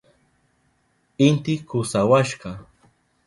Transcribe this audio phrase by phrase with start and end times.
[1.27, 2.49] Inti kusawashka.